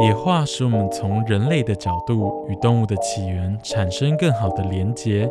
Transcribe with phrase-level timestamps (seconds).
[0.00, 5.30] 野化使我们从人类的角度与动物的起源产生更好的连结，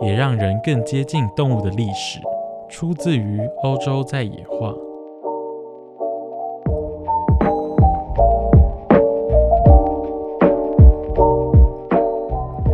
[0.00, 2.20] 也让人更接近动物的历史。
[2.68, 4.72] 出自于欧洲在野化。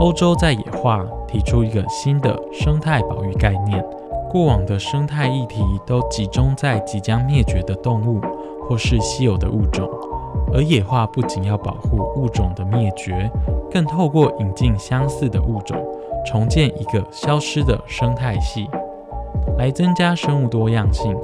[0.06, 3.84] 欧洲在野化提出一个新的生态保育概念，
[4.30, 8.20] 过往的生态议题都集中在即将灭绝的动物
[8.68, 9.90] 或是稀有的物种，
[10.54, 13.28] 而野化不仅要保护物种的灭绝，
[13.68, 15.76] 更透过引进相似的物种，
[16.24, 18.70] 重建一个消失的生态系，
[19.58, 21.16] 来增加生物多样性。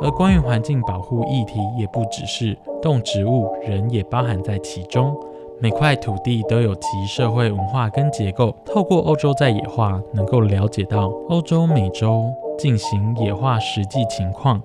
[0.00, 5.14] 而关于环境保护议题，也不只是动植物，人也包含在其中。
[5.62, 8.54] 每块土地都有其社会文化跟结构。
[8.64, 14.60] 透过欧洲在野化，能够了解到欧洲、美洲进行野化实际情况，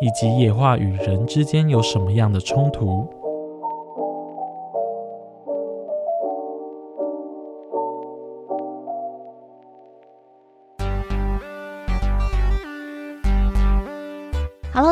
[0.00, 3.06] 以及野化与人之间有什么样的冲突。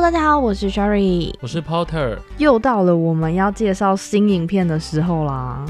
[0.08, 2.16] 大家好，我是 Sherry，我是 Potter。
[2.38, 5.66] 又到了我们要介绍新影片的时候啦。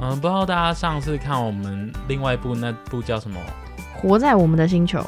[0.00, 3.36] 嗯，不知道大家上次看我们另外一部那部叫什么？
[4.00, 5.04] 活在我们的星球。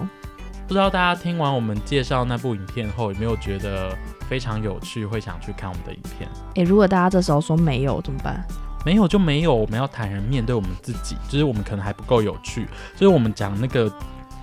[0.67, 3.97] 不知道大家听完我们介绍那部影片后，有没有觉得
[4.29, 6.29] 非常有趣，会想去看我们的影片？
[6.57, 8.45] 诶，如果大家这时候说没有怎么办？
[8.85, 12.67] 没有就没有，我们要坦然面对我们自己，就是我们可能还不够有趣。
[12.97, 13.89] 就是我们讲那个，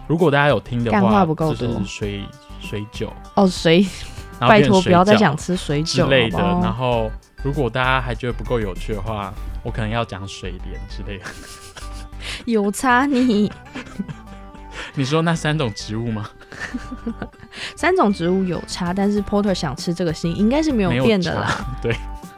[0.07, 2.23] 如果大家有听的话，就是水
[2.61, 3.85] 水酒哦，水，
[4.39, 6.37] 拜托不要再讲吃水酒之类的。
[6.37, 7.11] 然后，
[7.43, 9.33] 如果大家还觉得不够有趣的话，
[9.63, 11.25] 我可能要讲水莲之类的。
[12.45, 13.51] 有差你？
[14.95, 16.29] 你说那三种植物吗？
[17.75, 21.77] 三种植物有差，但是 Porter 想吃这个心应该是没有变的啦。
[21.81, 21.95] 对，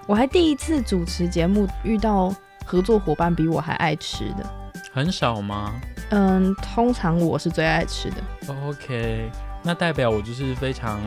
[0.07, 2.33] 我还第一次主持节目遇到
[2.65, 4.45] 合作伙伴比我还爱吃的，
[4.93, 5.73] 很少吗？
[6.09, 8.17] 嗯，通常我是最爱吃的。
[8.67, 9.31] OK，
[9.63, 10.99] 那代表我就是非常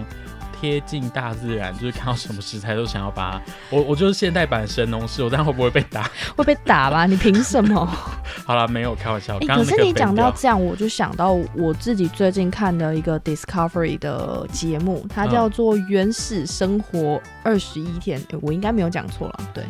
[0.65, 3.43] 贴近大自然，就是看到什么食材都想要把它。
[3.69, 6.11] 我我就是现代版神农氏，我这样会不会被打？
[6.35, 7.05] 会被打吧？
[7.05, 7.87] 你凭什么？
[8.47, 9.39] 好了，没有开玩笑。
[9.41, 18.19] 可是你讲到这样，我就想到我自己最近看的一个 Discovery 的节目，它叫做《原始生活二十一天》。
[18.41, 19.65] 我应该没有讲错了，对。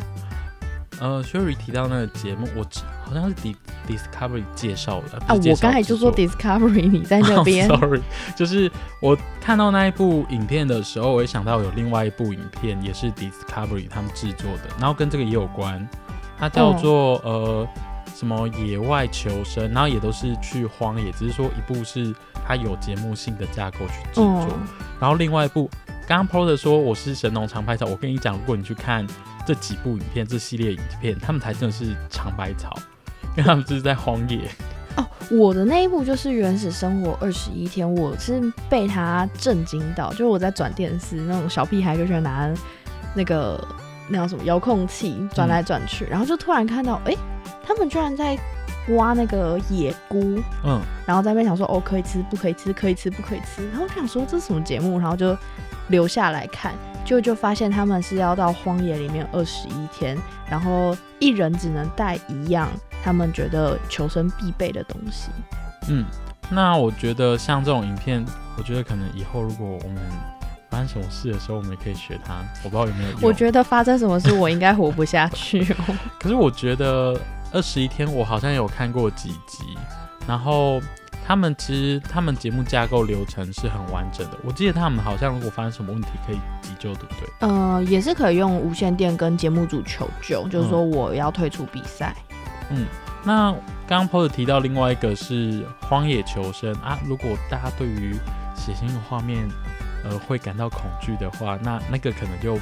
[0.99, 2.63] 呃，Sherry 提到那个节目，我
[3.05, 3.55] 好像是 Dis
[3.87, 5.35] Discovery 介绍的啊。
[5.35, 7.67] 我刚才就说 Discovery，你在那 边。
[7.67, 8.01] Sorry，
[8.35, 15.87] 就是我看到那一部影片的时候，我也想到有另外一部影片，也是 Discovery 他们制作的，然后跟这个也有关。
[16.37, 17.67] 它叫做呃
[18.13, 22.13] 什么野外求生，然后也都是去荒野，只是说一部是
[22.45, 24.47] 它有节目性的架构去制作，
[24.99, 25.69] 然后另外一部
[26.07, 29.05] 刚刚 Pro 的说我是神农尝百草，我跟你讲，如果你去看。
[29.47, 32.75] 这几部影片，这系列影片，他们才真的是尝百草，
[33.21, 34.39] 因为他们就是在荒野。
[34.95, 42.51] 哦，我的那一部就是《原始生活二十一天》，我是被他震惊到，就是我在转电视，那种小屁孩就喜欢拿
[43.13, 43.63] 那个
[44.07, 47.13] 那叫什么遥控器转来转去，然后就突然看到，哎，
[47.65, 48.37] 他们居然在
[48.89, 55.35] 挖那个野菇，嗯，然后在那边想说，哦，可以吃，不可以吃，可以吃，不可以吃，然后想说这是什么节目，然后就
[55.87, 56.73] 留下来看。
[57.03, 60.17] 就就发现他们是要到荒野里面二十一天，
[60.49, 62.67] 然后一人只能带一样
[63.03, 65.29] 他们觉得求生必备的东西。
[65.87, 66.03] 嗯，
[66.49, 68.25] 那我觉得像这种影片，
[68.57, 70.01] 我觉得可能以后如果我们
[70.71, 72.37] 发生什么事的时候，我们也可以学它。
[72.63, 73.15] 我不知道有没有。
[73.21, 75.95] 我觉得发生什么事，我应该活不下去哦。
[76.19, 77.15] 可是我觉得
[77.55, 79.77] 二十一天，我好像有看过几集，
[80.27, 80.79] 然后。
[81.27, 87.27] 他们其实他们节目架构流程是很完整的，我记得他们好像如果发生什么问题可以急救，对不对？
[87.39, 92.15] 呃，也是可以用无线电跟节目组求救，就是说我要退出比赛。
[92.69, 92.85] 嗯，
[93.23, 93.51] 那
[93.87, 98.13] 刚刚 POS 提到另外一个是荒野求生啊，如果大家对于
[98.55, 99.49] 血腥的画面
[100.03, 102.55] 呃会感到恐惧的话，那那个可能就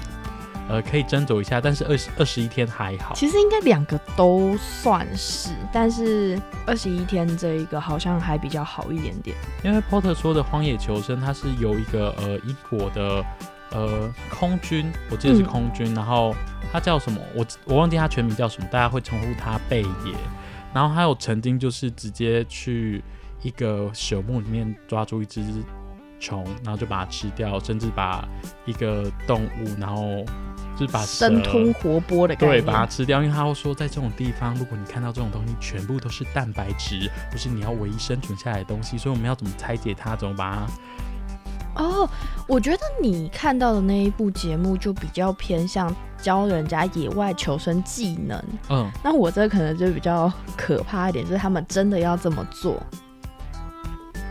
[0.69, 3.13] 呃可以斟酌一下，但是二十二十一天还好。
[3.15, 9.35] 其实应该两个都算是，但是二十一天这一个好像还比较好一点点。
[9.63, 13.25] 因为 Porter 说的《荒野求生》，它是由一个呃英国的
[13.71, 16.35] 呃空军，我记得是嗯空军，然后
[16.71, 17.19] 他叫什么？
[17.35, 20.15] 我我忘记他全名叫什么，大家会称呼他贝爷。
[20.73, 23.03] 然后还有曾经就是直接去
[23.43, 25.43] 一个朽木里面抓住一只
[26.23, 28.25] 虫，然后就把它吃掉，甚至把
[28.65, 30.03] 一个动物，然后
[30.77, 42.07] 就是把生吞活剥的概对，把它吃掉，因为他会说，在这种地方，如果你看到这种东西，全部都是蛋白质，不是你要唯一生存下来的东西，所以我们要怎么拆解它，怎么把它哦，
[42.47, 48.89] 我觉得你看到的那一部节目就比较偏向教人家野外求生技能，嗯。
[49.03, 52.81] 那我这可能就比较可怕一点，就是他们真的要这么做。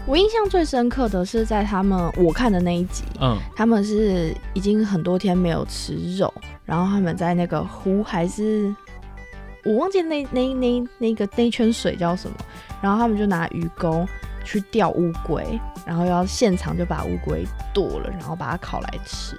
[0.04, 6.32] 我印象最深刻的是在他们我看的那一集，嗯他们是已经很多天没有吃肉，
[6.66, 8.75] 然后他们在那个湖还是
[9.64, 12.37] 我忘记那那那那个那一圈水叫什么，
[12.81, 14.04] 然后他们就拿鱼钩
[14.44, 19.37] 去钓乌龟，然后要现场就把乌龟剁了，然后把它烤来吃。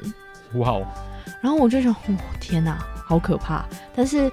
[0.53, 0.87] 哇哦，
[1.41, 3.65] 然后我就想，哦天哪，好可怕！
[3.93, 4.31] 但是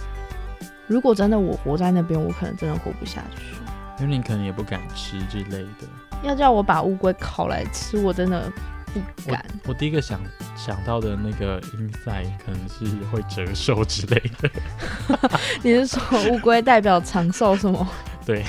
[0.87, 3.57] 如果真的我活在那边，我可能真的活不下去。
[4.01, 5.87] 因为你可能也不敢吃之类的。
[6.23, 8.51] 要叫我把乌龟烤来吃，我真的
[8.93, 9.45] 不敢。
[9.67, 10.21] 我第一个想
[10.57, 14.51] 想到的那个 inside 可能是会折寿之类的，
[15.63, 16.01] 你是说
[16.31, 17.89] 乌龟代表长寿 是吗？
[18.27, 18.45] 对，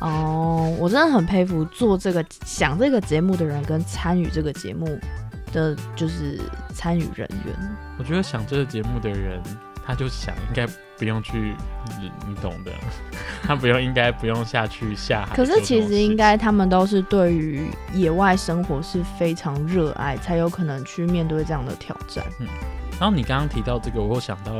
[0.00, 4.98] 哦，我真的很佩服做这个想这个节目的人跟参与这个节目
[5.52, 6.40] 的就是
[6.74, 7.54] 参与人员。
[7.98, 9.40] 我觉得想这个节目的人，
[9.84, 10.66] 他就想应该
[10.98, 11.54] 不用去，
[12.00, 12.72] 你你懂的，
[13.42, 15.62] 他不用应该不用下去下海可是。
[15.62, 22.24] 其实应该他们都是对于野外生活是非常热爱，才有可能去面对这样的挑战。
[22.40, 22.46] 嗯。
[22.98, 24.52] 然后你刚刚提到这个，我又想到，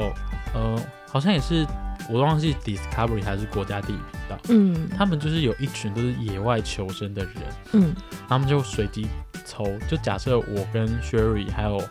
[0.55, 0.79] 呃，
[1.11, 1.67] 好像也是
[2.08, 4.88] 我忘记 Discovery 还是国家地理频道，嗯。
[4.96, 7.34] 他们就是有一群都是野外求生的人，
[7.73, 7.94] 嗯。
[8.29, 9.06] 他们就随机
[9.44, 11.82] 抽，就假设我跟 Sherry 还有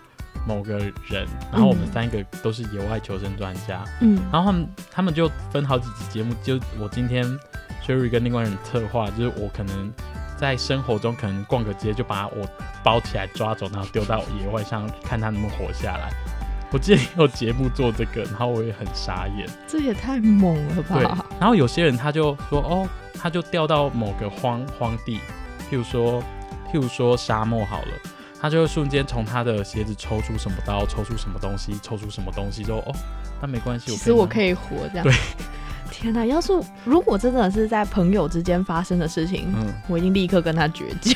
[0.46, 7.26] 某个人，然后我们嗯三个都是野外求生专家，嗯然后他们他们就分好几集节目，就我今天
[7.86, 9.92] Sherry 跟另外人策划，就是我可能
[10.38, 12.48] 在生活中可能逛个街就把我
[12.84, 16.12] 包起来抓走，然后丢到野外上看他能不能活下来。
[16.70, 19.48] 我记得有节目做这个，然后我也很傻眼。
[19.66, 22.86] 这也太猛了吧对吧！，然后有些人他就说哦，
[23.18, 25.18] 他就掉到某个荒荒地，
[25.72, 26.22] 譬如说
[26.70, 27.88] 譬如说沙漠好了，
[28.40, 32.96] 他就会瞬间从他的鞋子抽出什么刀，抽出什么东西，抽出什么东西，之后哦，
[33.42, 35.04] 那没关系，其实我可以活这样。
[35.04, 35.14] 对，
[35.92, 36.26] 天哪！
[36.26, 36.54] 要是
[36.86, 41.14] 如果真的是在朋友之间发生的事情，嗯，我一定立刻跟他绝交。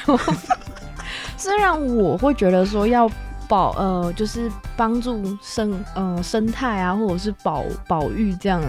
[1.38, 3.10] 虽然我会觉得说要
[3.48, 8.62] 保呃，就是帮助生呃生态啊，或者是保保育这样，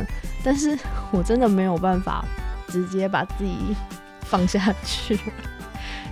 [0.42, 0.76] 但是
[1.10, 2.24] 我真的没有办法
[2.68, 3.76] 直接把自己
[4.22, 5.18] 放下去。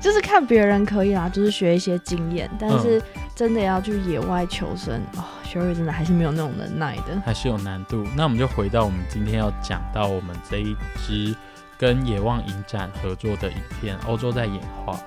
[0.00, 3.02] 就是看别人可以啦，就是学一些经验，但是
[3.34, 7.20] 真的要去野外求生，哦，学瑞真的还是没有那种能耐的。
[7.24, 8.06] 还是有难度。
[8.16, 10.74] 那我们就回到我们今天要讲到我们这一
[11.06, 11.34] 支
[11.78, 14.94] 跟野望影展合作的影片《欧洲在演化》。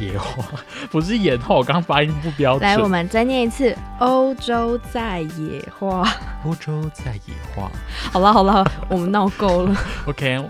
[0.00, 0.44] 野化
[0.90, 2.90] 不是演化，我刚刚发音不标准来，我准。
[2.90, 6.02] 们再念一次：欧洲在野化。
[6.44, 7.70] 欧洲在野化。
[8.10, 9.76] 好了好了，我们闹够了。
[10.06, 10.44] OK，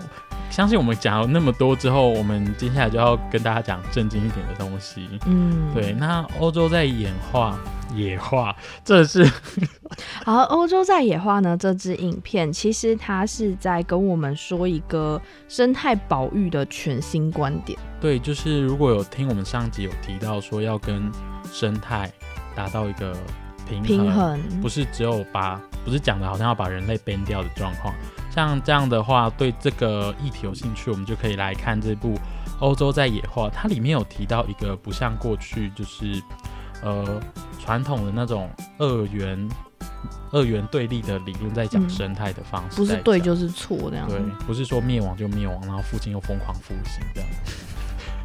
[0.49, 5.07] 相信我们讲了那么多之后，我们接下来就要跟大家讲正经一点的东西。
[5.25, 5.91] 嗯，对，。
[5.93, 7.59] 那欧洲在演化
[7.93, 9.29] 野化，这是
[10.23, 17.77] 好，欧洲在野化呢，这支影片其实它是在跟我们说一个生态保育的全新观点。
[17.99, 21.11] 对，就是如果有听我们上集有提到说要跟
[21.51, 22.09] 生态
[22.55, 23.13] 达到一个
[23.67, 27.93] 平衡，平衡，不是只有把不是讲的好像要把人类 ban 掉的状况。
[28.35, 32.15] 像这样的话，对这个议题有兴趣，我们就可以来看这部
[32.59, 33.47] 《欧洲在野化》。
[33.49, 36.21] 它里面有提到一个不像过去就是
[36.83, 37.21] 呃
[37.59, 39.49] 传统的那种二元
[40.31, 44.05] 二元对立的理论在讲嗯生态的方式，不是对就是错这样。
[44.09, 47.29] 对，不是说灭亡就灭亡，然后父亲又疯狂复兴这样。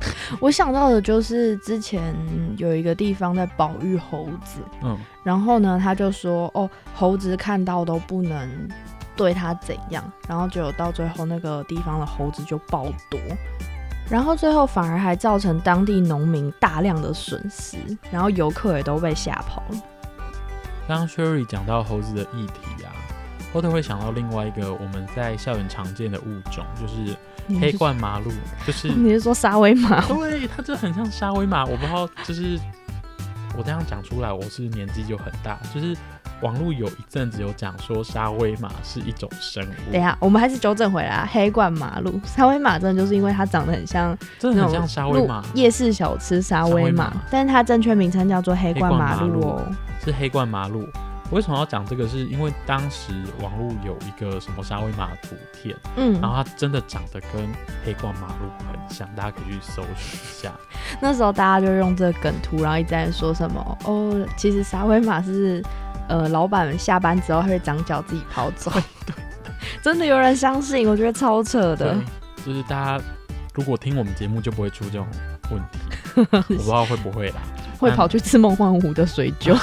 [0.40, 2.14] 我想到的就是之前
[2.56, 8.68] 有一个地方在保育猴子，嗯，然后呢，他就说哦，猴子看到都不能
[9.20, 13.20] 对他怎样，然后结果到最后那个地方的猴子就暴多，
[14.08, 17.76] 然后最后反而还造成当地农民大量的损失，
[18.10, 19.82] 然后游客也都被吓跑了。
[20.88, 22.88] 刚刚 Sherry 讲到猴子的议题啊，
[23.52, 27.14] 后头会想到另外一个我们在校园常见的物种，就是
[27.60, 28.32] 黑冠麻鹿，
[28.66, 30.00] 就是 你是说沙威玛？
[30.06, 32.58] 对它就很像沙威玛，我不知道，就是
[33.54, 35.94] 我这样讲出来，我是年纪就很大，就是
[36.42, 41.28] 网络有一阵子有讲说沙威玛是一种生物，等一下，我们还是纠正回来啊。
[41.30, 49.62] 黑冠马路 沙威玛真的就是因为它长得很像真的很像沙威路玛，夜市小吃沙威玛沙威玛，但是它正确名称叫做黑冠马路哦。
[50.04, 50.86] 是黑冠马路。
[51.32, 52.08] 我为什么要讲这个？
[52.08, 57.48] 是因为当时网络有一个什么沙威玛图片，嗯然，后它真的长得跟
[57.84, 60.50] 黑冠马路很像，大家可以去搜寻一下。
[61.00, 65.62] 那时候大家就用这个梗图，然后一直在说什么哦，其实沙威玛是
[66.10, 68.70] 呃老板下班之后会长脚自己跑走。
[69.82, 71.96] 真的有人相信，我觉得超扯的。，
[72.44, 73.04] 就是大家
[73.54, 75.06] 如果听我们节目就不会出这种
[75.50, 75.78] 问题，
[76.32, 77.36] 我不知道会不会啦。
[77.78, 79.56] 会跑去吃梦幻湖的水酒，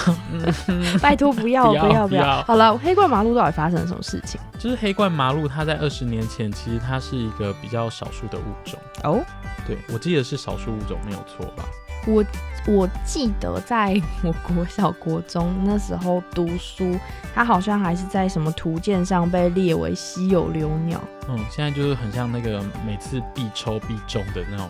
[1.00, 2.22] 拜托不要不要不要不要！
[2.24, 4.42] 不要好了，黑冠麻鹿到底发生了什么事情？
[4.58, 8.80] 就是黑冠麻鹿，它在二十年前其实它是一个比较少数的物种。
[9.04, 9.24] 哦，
[9.68, 11.64] 对我记得是少数物种没有错吧？
[12.08, 12.26] 我
[12.68, 16.98] 我记得在 我国小国中那时候读书，
[17.36, 21.00] 它好像还是在什么图鉴上被列为稀有留鸟。
[21.30, 24.70] 嗯，现在就是很像那个每次必抽必中的那种。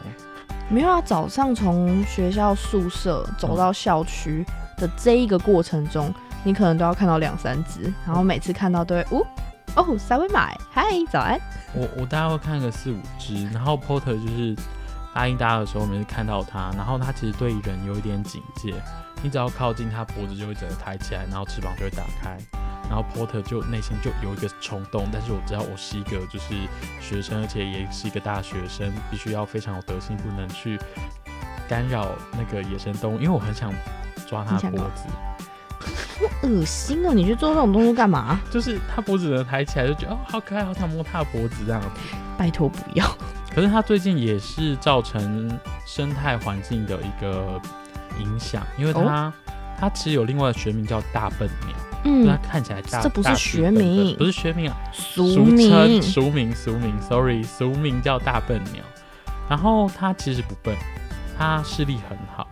[0.69, 6.13] 没有啊，早上从学校宿舍走到校区的这一个过程中，
[6.43, 9.25] 你可能都要看到两三只，然后每次看到都会，哦
[9.75, 11.39] 哦，三位买，嗨，早安。
[11.73, 14.55] 我我大概会看个四五只，然后 Porter 就是
[15.17, 18.71] 答应大家的时候，我们是看到它，然后它其实对人有一点警戒，
[19.23, 22.37] 你只要靠近它，脖子就会整个抬起来，然后翅膀就会打开，
[22.87, 26.53] 然后 Porter 就内心就有一个冲动，但是我知道我是一个就是
[27.01, 30.79] 学生，而且也是一个大学生，必须要非常有德性，不能去
[31.67, 33.73] 干扰那个野生动物，因为我很想
[34.29, 36.47] 抓它你想干嘛的脖子。
[36.47, 37.11] 恶心哦！
[37.11, 38.39] 你去做这种动作干嘛？
[38.53, 41.89] 就是他脖子能抬起来，就觉得哦好可爱，好想摸他的脖子这样子。
[42.37, 43.03] 拜托不要。
[43.53, 47.59] 可是它最近也是造成生态环境的一个
[48.19, 49.33] 影响，因为它、
[49.79, 55.45] 它其实有另外的学名叫大笨鸟，就它嗯，看起来大，这不是学名不是学名啊，俗称
[55.87, 56.01] 名。
[56.01, 58.83] 俗名俗名，sorry，俗名叫大笨鸟。
[59.49, 60.75] 然后它其实不笨，
[61.37, 62.47] 它视力很好，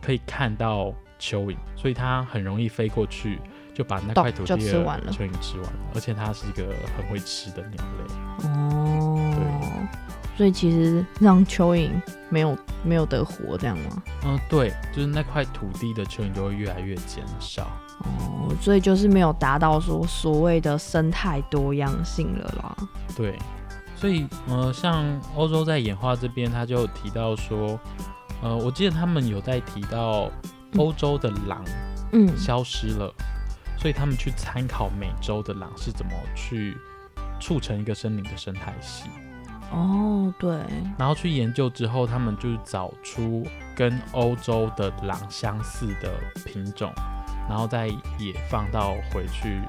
[0.00, 3.40] 可以看到蚯蚓，所以它很容易飞过去。
[3.74, 8.48] 就把那块土地的吃完了蚯蚓吃完了，而且它是一个很会吃的鸟类。
[8.48, 8.87] 哦，
[10.38, 11.90] 所以其实让蚯蚓
[12.28, 14.02] 没有没有得活，这样吗？
[14.24, 17.64] 嗯，对，就是那块土地的蚯蚓就会越来越减少。
[18.04, 22.76] 哦，所以就是没有达到说所谓的生态多样性了啦。
[23.16, 23.36] 对，
[23.96, 25.04] 所以呃，像
[25.34, 27.76] 欧洲在演化这边，他就提到说，
[28.40, 30.30] 呃，我记得他们有在提到
[30.76, 31.64] 欧洲的狼
[32.12, 33.12] 嗯，消失了，
[33.76, 36.76] 所以他们去参考美洲的狼是怎么去
[37.40, 39.10] 促成一个森林的生态系，
[39.70, 40.58] 哦，对，
[40.98, 46.10] 然后去研究之后，他们就是找出跟欧洲的狼相似的
[46.44, 46.92] 品种，
[47.48, 49.60] 然后再也放到回去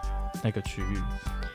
[0.44, 0.98] 那个区域。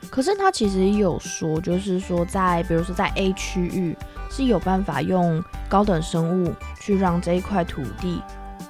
[0.09, 3.97] 可是他其实有说，就是说在比如说在 A 区域
[4.29, 8.21] 是有办法用高等生物去让这一块土地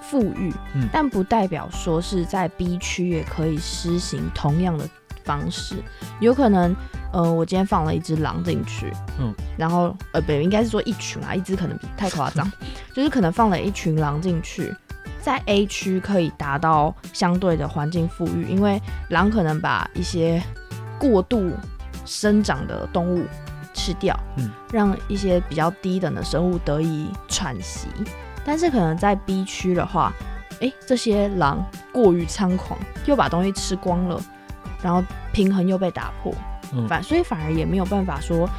[0.02, 4.88] 富裕，嗯但不代表说是在 B 区也可以施行同样的
[5.26, 5.76] 方式。
[6.22, 6.74] 有可能，
[7.16, 12.52] 呃，我今天放了一只狼进去，嗯，然后呃，不，应该是说一群啊，一只可能太夸张，
[12.94, 14.76] 就是可能放了一群狼进去。
[15.22, 18.82] 在 A 区可以达到相对的环境富裕，因为
[19.12, 20.44] 狼可能把一些
[21.00, 21.52] 过度
[22.06, 23.24] 生长的动物
[23.74, 27.88] 吃掉，嗯让一些比较低等的生物得以喘息。
[28.44, 30.12] 但是可能在 B 区的话，
[30.60, 34.22] 诶，这些狼过于猖狂，又把东西吃光了，
[34.84, 36.36] 然后平衡又被打破，
[36.74, 38.50] 嗯反所以反而也没有办法说，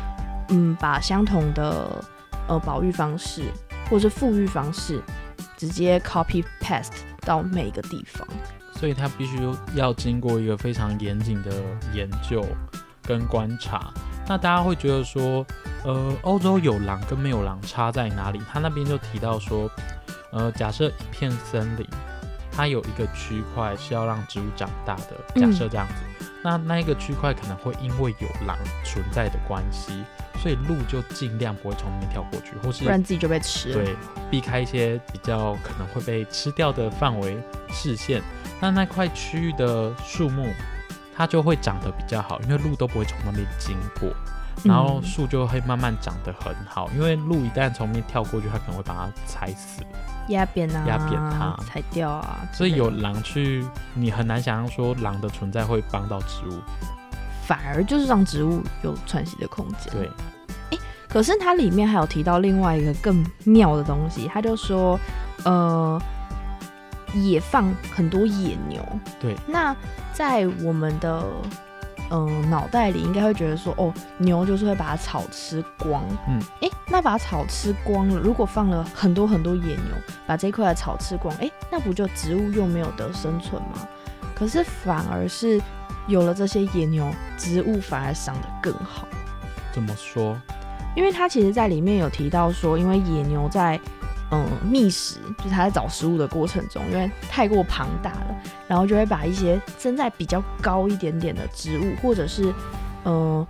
[0.48, 2.04] 嗯，把相同的
[2.48, 3.44] 呃保育方式
[3.90, 5.02] 或是富裕方式
[5.56, 8.26] 直接 copy paste 到每一个地方。
[8.72, 9.38] 所以它必须
[9.74, 11.50] 要经过一个非常严谨的
[11.94, 12.44] 研究
[13.02, 13.90] 跟观察。
[14.28, 15.46] 那大家会觉得说，
[15.84, 18.40] 呃，欧洲有狼跟没有狼差在哪里？
[18.52, 19.70] 他那边就提到说，
[20.32, 21.86] 呃，假设一片森林，
[22.52, 25.94] 它有一个区块是要让植物长大的，假设这样子，
[26.46, 30.04] 那那一个区块可能会因为有狼存在的关系，
[30.40, 33.84] 所以鹿就尽量不会从那边跳过去，或是不然自己就被吃了。
[33.84, 33.96] 对，
[34.30, 37.36] 避开一些比较可能会被吃掉的范围
[37.68, 38.22] 视线。
[38.60, 40.46] 那那块区域的树木，
[41.16, 44.14] 它就会长得比较好，因为鹿都不会从那边经过，
[44.64, 46.90] 然后嗯树就会慢慢长得很好。
[46.96, 49.82] 因为鹿一旦从那边跳过去，它可能会把它踩死，
[50.28, 56.60] 压扁啊，压扁它踩掉啊，所以有狼去，你很难想象说狼的存在会帮到植物。
[57.46, 59.92] 反而就是让植物有喘息的空间。
[59.92, 60.10] 对，
[61.08, 64.98] 可是它里面还有提到另外一个更妙的东西，他就说，
[65.44, 66.02] 呃，
[67.14, 68.84] 也放很多野牛。
[69.20, 69.76] 对，那
[70.12, 71.24] 在我们的
[72.10, 76.04] 嗯脑袋里，应该会觉得说，哦，牛就是会把草吃光。
[76.28, 79.94] 嗯，哎，那把草吃光了，如果放了很多很多野牛，
[80.26, 83.86] 把这块的草吃光，哎，那不就植物又没有得生存吗？
[84.34, 85.60] 可是反而是
[86.06, 89.08] 有了这些野牛，植物反而长得更好。
[89.72, 90.36] 怎么说？
[90.94, 93.78] 因为它其实在里面有提到说，因为野牛在
[94.30, 102.52] 嗯觅食，就是他在找食物的过程中，因为太过庞大了，然后就会把一些生在比较高一点点的植物，或者是
[103.04, 103.46] 嗯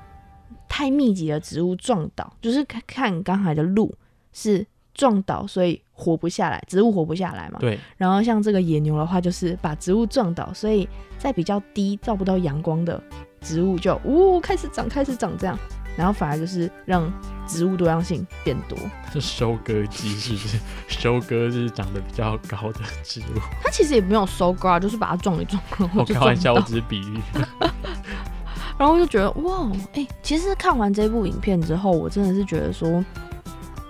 [0.69, 3.95] 太密集的植物撞倒，就是看看刚才的鹿
[4.33, 7.59] 是撞倒，所以活不下来，植物活不下来嘛。
[7.59, 10.87] 对，然后像这个野牛的话，就是把植物撞倒，所以
[11.19, 13.03] 在比较低照不到阳光的
[13.41, 15.59] 植物就呜开始长，开始长这样，
[15.97, 17.11] 然后反而就是让
[17.47, 18.79] 植物多样性变多。
[19.13, 20.59] 是收割机是不是？
[20.89, 23.41] 收割是长得比较高的植物。
[23.63, 25.63] 它其实也没有收割啊，就是把它撞一撞，
[25.95, 27.21] 我开玩笑，我只是比喻。
[28.79, 33.03] 然后我就觉得哇，哎、其实看完这部影片之后，我真的是觉得说，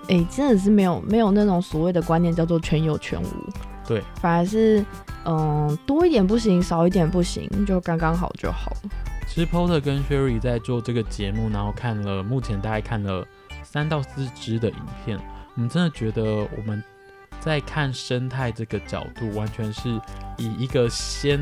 [0.07, 3.27] 哎、真的是没有没有那种所谓的观念叫做全有全无，
[3.85, 4.85] 对，反而是
[5.25, 8.89] 嗯多一点不行，少一点不行，就刚刚好就好了。
[9.27, 13.27] 其实 Porter 跟 Sherry 在做这个节目，然后看了目前大概看了
[13.69, 15.19] 三到四支的影片，
[15.55, 16.81] 我们真的觉得我们
[17.41, 19.89] 在看生态这个角度，完全是
[20.37, 21.37] 以一个先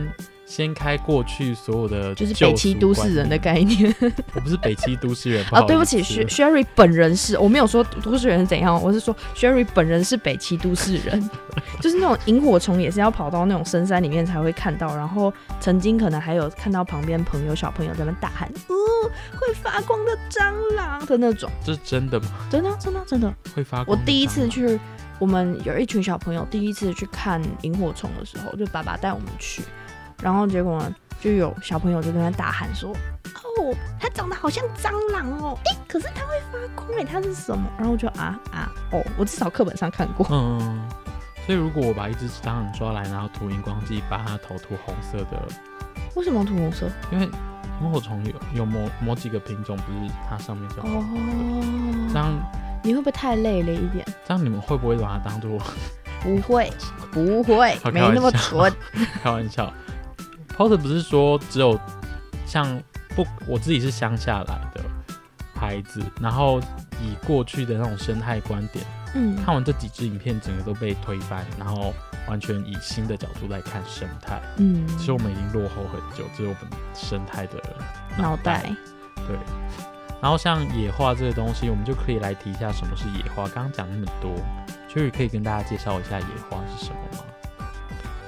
[0.46, 3.94] 先开过去所有的就是北七都市人的概念。
[4.36, 11.30] 我不是北七都市人 啊，对不起意思，Sher-，Sherry 本人是我没有说都市人是怎样，我是说 Sherry 本人是北七都市人，
[11.82, 18.76] 就是那种萤火虫也是要跑到那种深山里面才会看到，然后曾经可能还有看到旁边朋友小朋友在那大喊，哦，
[19.40, 22.28] 会发光的蟑螂的那种，这是真的吗？
[22.52, 24.80] 真的真的真的，会发光我第一次去，
[25.18, 29.64] 我们有一群小朋友第一次去看萤火虫的时候，就爸爸带我们去，
[30.22, 32.92] 然后结果呢，就有小朋友就在那大喊说
[33.36, 40.26] ：“哦，它长得好像蟑螂哦，诶，可是它会发光哎，它是什么？”然后我就啊啊哦，我至少课本上看过。
[40.32, 40.88] 嗯，
[41.46, 45.48] 所以如果我把一只蟑螂抓来，然后涂荧光剂，把它头涂红色的，
[46.16, 46.90] 为什么涂红色？
[47.12, 47.30] 因为
[47.82, 51.04] 萤火虫有有某某几个品种，不是它上面就这哦，
[52.16, 52.34] 样
[52.84, 54.06] 你会不会太累了一点？
[54.26, 55.60] 这样你们会不会把它当做
[56.22, 56.72] 不会，
[57.12, 58.74] 不会好，没那么蠢。
[59.22, 59.72] 开玩笑
[60.56, 61.80] ？Porter 不是说只有
[62.46, 62.82] 像
[63.16, 64.82] 不，我自己是乡下来的
[65.54, 66.60] 孩子，然后
[67.02, 71.94] 以过去的那种生态观点，嗯，看完这几支影片，整个都被推翻，然后
[72.28, 74.42] 完全以新的角度来看生态。
[74.58, 77.62] 嗯，其实我们已经落后很久，这是我们生态的
[78.18, 78.74] 脑袋。
[79.28, 79.38] 对。
[80.22, 83.48] 然后像野化这个东西，我们就可以来提一下什么是野化。
[83.50, 84.32] 刚刚讲那么多
[84.90, 87.26] ，Cherry 可以跟大家介绍一下野化是什么吗？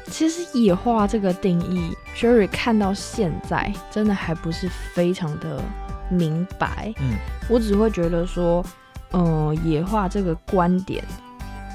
[0.05, 5.61] 其实野化这个定义，Sherry 看到现在真的还不是非常的
[6.09, 6.91] 明白。
[6.99, 7.13] 嗯，
[7.47, 8.65] 我只会觉得说，
[9.11, 11.03] 嗯、野化这个观点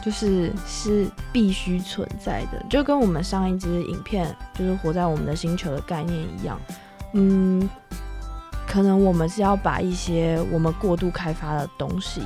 [0.05, 6.59] 就是是必须存在的，就跟我们上一支影片就是活在我们的星球的概念一样。
[7.13, 7.71] 嗯，
[8.67, 12.21] 可能我们是要把一些我们过度开发的东西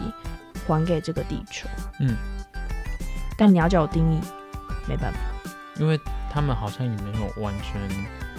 [0.67, 1.69] 还给这个地球。
[2.01, 2.17] 嗯，
[3.37, 4.21] 但你要叫我定义，
[4.89, 5.19] 没办法。
[5.79, 7.81] 因为他们好像也没有完全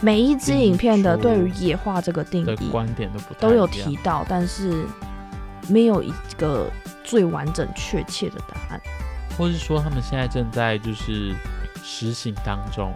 [0.02, 4.86] 每一支影片的对于野化这个定义的观点都不都有提到，但是
[5.68, 6.70] 没有一个
[7.04, 8.82] 最完整确切的答案。
[9.38, 11.36] 或是说他们现在正在就是
[11.84, 12.94] 实行当中。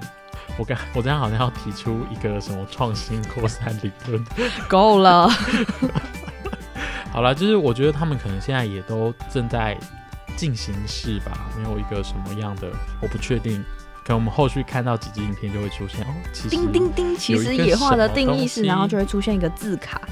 [0.58, 4.24] 我刚我这样好像要提出一个什么创新扩散理论。
[4.68, 5.30] 够了，
[7.12, 9.78] 好了，就是我觉得他们可能现在也都正在
[10.36, 12.70] 进行式吧，没有一个什么样的，
[13.02, 13.64] 我不确定。
[14.14, 20.02] 我们后续看到几集影片就会出现哦，其实叮叮叮，其实野化的定义是，然后就会出现一个字卡。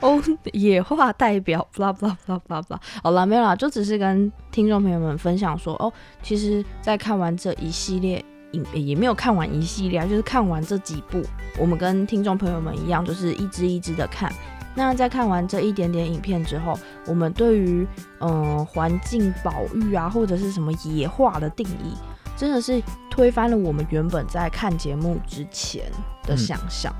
[0.00, 0.22] 哦，
[0.52, 2.78] 野化代表，blah blah blah blah blah。
[3.02, 11.22] 好了，没有啦，就只是跟听众朋友们分享说，哦，其实，在看完这一系列影，也没有看完一系列啊，就是看完这几部，
[11.58, 14.32] 我们跟听众朋友们一样，就是一支一支的看。
[14.74, 17.86] 那在看完这一点点影片之后，我们对于
[18.20, 21.94] 嗯、环境保育啊，或者是什么野化的定义，
[22.36, 25.90] 真的是推翻了我们原本在看节目之前
[26.22, 26.94] 的想象。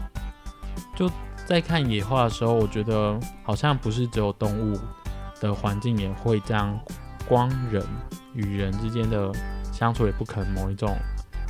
[0.97, 1.11] 就
[1.47, 4.79] 在看野化的时候，我觉得好像不是只有动物
[5.41, 6.79] 的环境也会这样，
[7.29, 7.85] 光人
[8.35, 9.33] 与人之间的
[9.73, 10.97] 相处也不可能某一种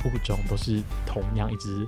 [0.05, 1.85] 物种都是同样一直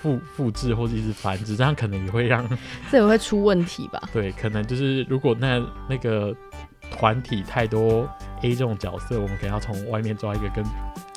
[0.00, 2.46] 复复制或者一直繁殖，这样可能也会让
[2.90, 4.00] 这也会出问题吧？
[4.12, 6.34] 对，可能就是如果那那个
[6.90, 8.08] 团体太多
[8.42, 10.64] A 这种角色，我们可能要从外面抓一个跟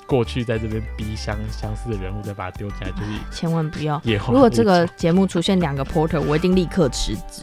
[0.05, 3.99] 过去在这边 B 相相似的人物，再把它丢进来，就是千万不要。
[4.03, 4.33] 野花。
[4.33, 7.41] 如果这个节目出现两个 porter，我一定立刻辞职。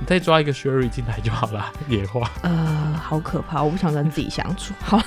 [0.00, 2.30] 你再抓一个 Sherry 进来就好了，野花。
[2.42, 4.72] 呃，好可怕，我不想跟自己相处。
[4.80, 5.00] 好，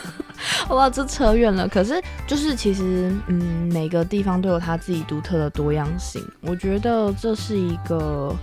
[0.68, 1.68] 好吧，这扯远了。
[1.68, 6.24] 可是就是其实，嗯，每个地方都有它自己独特的多样性。
[6.42, 8.36] 我觉得这是一个。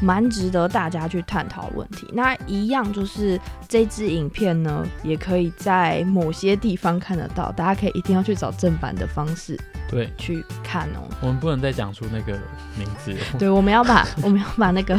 [0.00, 2.08] 蛮值得大家去探讨问题。
[2.12, 3.36] 那一样就是
[3.68, 9.58] 这支影片呢，也可以在某些地方看得到，大家可以一定要去找正版的方式
[9.90, 11.02] 对去看哦。
[11.20, 12.38] 我们不能再讲出那个
[12.78, 13.12] 名字。
[13.40, 14.96] 对，我们要把我们要把那个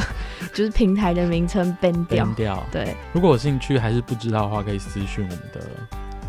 [0.53, 2.27] 就是平台的名称 ban 掉。
[2.35, 2.61] 掉。
[2.69, 5.61] 对，如果有兴趣还是不知道的话，可以私讯我们的。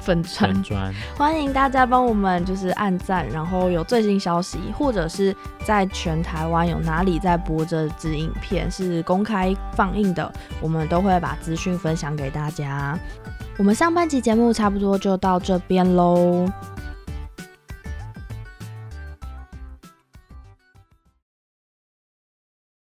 [0.00, 5.34] 粉砖，欢迎大家帮我们就是按赞，然后有最新消息，或者是
[5.64, 12.98] 在全台湾有哪里在播这支影片是公开放映的，我们都会把资讯分享给大家。
[13.58, 16.50] 我们上半集节目差不多就到这边喽。